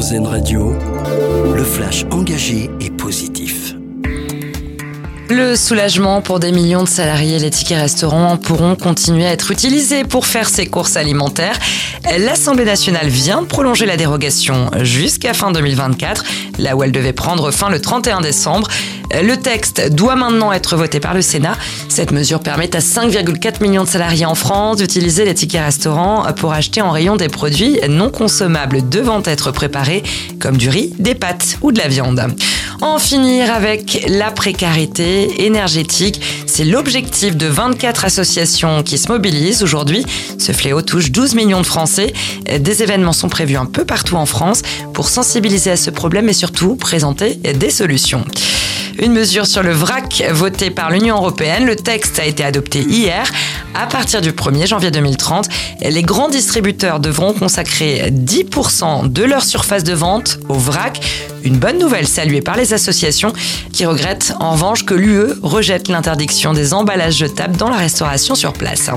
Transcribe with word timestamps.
Radio, 0.00 0.72
le 1.54 1.62
flash 1.62 2.06
engagé 2.10 2.70
et 2.80 2.88
positif. 2.88 3.74
Le 5.28 5.54
soulagement 5.56 6.22
pour 6.22 6.40
des 6.40 6.52
millions 6.52 6.84
de 6.84 6.88
salariés, 6.88 7.38
les 7.38 7.50
tickets 7.50 7.78
restaurants 7.78 8.38
pourront 8.38 8.76
continuer 8.76 9.26
à 9.26 9.32
être 9.32 9.50
utilisés 9.50 10.04
pour 10.04 10.24
faire 10.24 10.48
ses 10.48 10.64
courses 10.66 10.96
alimentaires. 10.96 11.58
L'Assemblée 12.18 12.64
nationale 12.64 13.08
vient 13.08 13.42
de 13.42 13.46
prolonger 13.46 13.84
la 13.84 13.98
dérogation 13.98 14.70
jusqu'à 14.80 15.34
fin 15.34 15.52
2024, 15.52 16.24
là 16.58 16.76
où 16.76 16.82
elle 16.82 16.92
devait 16.92 17.12
prendre 17.12 17.50
fin 17.50 17.68
le 17.68 17.78
31 17.78 18.22
décembre. 18.22 18.68
Le 19.12 19.36
texte 19.36 19.90
doit 19.90 20.14
maintenant 20.14 20.52
être 20.52 20.76
voté 20.76 21.00
par 21.00 21.14
le 21.14 21.22
Sénat. 21.22 21.56
Cette 21.88 22.12
mesure 22.12 22.40
permet 22.40 22.74
à 22.76 22.78
5,4 22.78 23.62
millions 23.62 23.82
de 23.82 23.88
salariés 23.88 24.24
en 24.24 24.34
France 24.34 24.76
d'utiliser 24.76 25.24
les 25.24 25.34
tickets 25.34 25.62
restaurants 25.62 26.24
pour 26.36 26.52
acheter 26.52 26.80
en 26.80 26.90
rayon 26.90 27.16
des 27.16 27.28
produits 27.28 27.78
non 27.88 28.10
consommables 28.10 28.88
devant 28.88 29.22
être 29.24 29.50
préparés, 29.50 30.04
comme 30.38 30.56
du 30.56 30.68
riz, 30.68 30.92
des 30.98 31.14
pâtes 31.14 31.58
ou 31.60 31.72
de 31.72 31.78
la 31.78 31.88
viande. 31.88 32.24
En 32.82 32.98
finir 32.98 33.52
avec 33.52 34.06
la 34.08 34.30
précarité 34.30 35.44
énergétique, 35.44 36.20
c'est 36.46 36.64
l'objectif 36.64 37.36
de 37.36 37.46
24 37.46 38.06
associations 38.06 38.82
qui 38.82 38.96
se 38.96 39.08
mobilisent 39.08 39.62
aujourd'hui. 39.62 40.06
Ce 40.38 40.52
fléau 40.52 40.80
touche 40.80 41.10
12 41.10 41.34
millions 41.34 41.60
de 41.60 41.66
Français. 41.66 42.14
Des 42.58 42.82
événements 42.82 43.12
sont 43.12 43.28
prévus 43.28 43.56
un 43.56 43.66
peu 43.66 43.84
partout 43.84 44.16
en 44.16 44.24
France 44.24 44.62
pour 44.94 45.08
sensibiliser 45.08 45.72
à 45.72 45.76
ce 45.76 45.90
problème 45.90 46.28
et 46.28 46.32
surtout 46.32 46.76
présenter 46.76 47.34
des 47.34 47.70
solutions. 47.70 48.24
Une 49.00 49.12
mesure 49.12 49.46
sur 49.46 49.62
le 49.62 49.72
vrac 49.72 50.22
votée 50.30 50.70
par 50.70 50.90
l'Union 50.90 51.16
européenne. 51.16 51.64
Le 51.64 51.74
texte 51.74 52.18
a 52.18 52.26
été 52.26 52.44
adopté 52.44 52.80
hier. 52.80 53.24
À 53.74 53.86
partir 53.86 54.20
du 54.20 54.32
1er 54.32 54.66
janvier 54.66 54.90
2030, 54.90 55.48
les 55.80 56.02
grands 56.02 56.28
distributeurs 56.28 57.00
devront 57.00 57.32
consacrer 57.32 58.10
10% 58.10 59.10
de 59.10 59.22
leur 59.22 59.42
surface 59.42 59.84
de 59.84 59.94
vente 59.94 60.38
au 60.50 60.54
vrac. 60.54 61.00
Une 61.42 61.56
bonne 61.56 61.78
nouvelle 61.78 62.06
saluée 62.06 62.42
par 62.42 62.56
les 62.56 62.74
associations 62.74 63.32
qui 63.72 63.86
regrettent 63.86 64.34
en 64.40 64.52
revanche 64.52 64.84
que 64.84 64.94
l'UE 64.94 65.32
rejette 65.42 65.88
l'interdiction 65.88 66.52
des 66.52 66.74
emballages 66.74 67.16
jetables 67.16 67.56
dans 67.56 67.70
la 67.70 67.76
restauration 67.76 68.34
sur 68.34 68.52
place. 68.52 68.90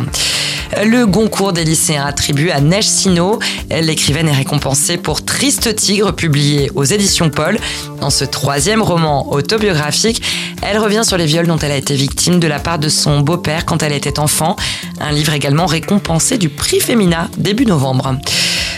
Le 0.83 1.05
Goncourt 1.05 1.53
des 1.53 1.63
lycéens 1.63 2.05
attribué 2.05 2.51
à 2.51 2.59
Neige 2.59 2.87
Sino. 2.87 3.39
L'écrivaine 3.69 4.27
est 4.27 4.33
récompensée 4.33 4.97
pour 4.97 5.23
Triste 5.23 5.75
Tigre, 5.75 6.13
publié 6.13 6.71
aux 6.75 6.83
éditions 6.83 7.29
Paul. 7.29 7.59
Dans 8.01 8.09
ce 8.09 8.25
troisième 8.25 8.81
roman 8.81 9.31
autobiographique, 9.31 10.21
elle 10.61 10.79
revient 10.79 11.03
sur 11.03 11.17
les 11.17 11.25
viols 11.25 11.47
dont 11.47 11.59
elle 11.59 11.71
a 11.71 11.77
été 11.77 11.95
victime 11.95 12.39
de 12.39 12.47
la 12.47 12.59
part 12.59 12.79
de 12.79 12.89
son 12.89 13.21
beau-père 13.21 13.65
quand 13.65 13.83
elle 13.83 13.93
était 13.93 14.19
enfant. 14.19 14.55
Un 14.99 15.11
livre 15.11 15.33
également 15.33 15.67
récompensé 15.67 16.37
du 16.37 16.49
prix 16.49 16.79
Femina 16.79 17.29
début 17.37 17.65
novembre. 17.65 18.15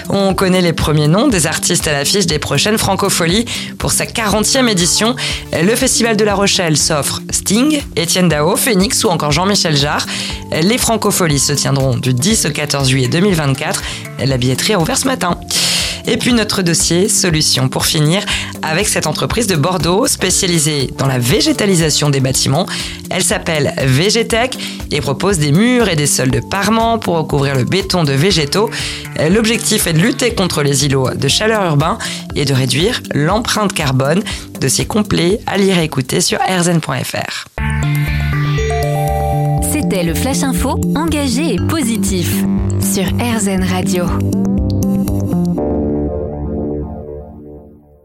On 0.09 0.33
connaît 0.33 0.61
les 0.61 0.73
premiers 0.73 1.07
noms 1.07 1.27
des 1.27 1.47
artistes 1.47 1.87
à 1.87 1.93
l'affiche 1.93 2.25
des 2.25 2.39
prochaines 2.39 2.77
Francopholies. 2.77 3.45
Pour 3.77 3.91
sa 3.91 4.05
40e 4.05 4.67
édition, 4.67 5.15
le 5.53 5.75
Festival 5.75 6.17
de 6.17 6.23
La 6.23 6.35
Rochelle 6.35 6.77
s'offre 6.77 7.21
Sting, 7.31 7.81
Étienne 7.95 8.29
Dao, 8.29 8.55
Phoenix 8.55 9.03
ou 9.03 9.09
encore 9.09 9.31
Jean-Michel 9.31 9.75
Jarre. 9.75 10.05
Les 10.51 10.77
Francopholies 10.77 11.39
se 11.39 11.53
tiendront 11.53 11.97
du 11.97 12.13
10 12.13 12.45
au 12.45 12.51
14 12.51 12.89
juillet 12.89 13.07
2024. 13.07 13.81
La 14.25 14.37
billetterie 14.37 14.73
est 14.73 14.77
ouverte 14.77 15.01
ce 15.01 15.07
matin. 15.07 15.37
Et 16.07 16.17
puis 16.17 16.33
notre 16.33 16.61
dossier 16.61 17.09
solution 17.09 17.67
pour 17.67 17.85
finir 17.85 18.23
avec 18.61 18.87
cette 18.87 19.07
entreprise 19.07 19.47
de 19.47 19.55
Bordeaux 19.55 20.07
spécialisée 20.07 20.91
dans 20.97 21.07
la 21.07 21.19
végétalisation 21.19 22.09
des 22.09 22.19
bâtiments. 22.19 22.65
Elle 23.09 23.23
s'appelle 23.23 23.73
Végétech 23.77 24.57
et 24.91 25.01
propose 25.01 25.39
des 25.39 25.51
murs 25.51 25.89
et 25.89 25.95
des 25.95 26.07
sols 26.07 26.31
de 26.31 26.39
parement 26.39 26.99
pour 26.99 27.17
recouvrir 27.17 27.55
le 27.55 27.63
béton 27.63 28.03
de 28.03 28.13
végétaux. 28.13 28.69
L'objectif 29.29 29.87
est 29.87 29.93
de 29.93 29.99
lutter 29.99 30.33
contre 30.33 30.63
les 30.63 30.85
îlots 30.85 31.11
de 31.15 31.27
chaleur 31.27 31.63
urbain 31.65 31.97
et 32.35 32.45
de 32.45 32.53
réduire 32.53 33.01
l'empreinte 33.13 33.73
carbone. 33.73 34.21
Dossier 34.59 34.85
complet 34.85 35.39
à 35.47 35.57
lire 35.57 35.77
et 35.79 35.83
écouter 35.83 36.21
sur 36.21 36.39
rzn.fr. 36.39 37.45
C'était 39.71 40.03
le 40.03 40.13
Flash 40.13 40.43
Info 40.43 40.79
engagé 40.95 41.55
et 41.55 41.59
positif 41.67 42.29
sur 42.79 43.03
RZN 43.03 43.63
Radio. 43.63 44.05